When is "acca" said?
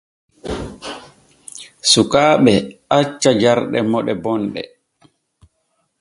2.97-3.29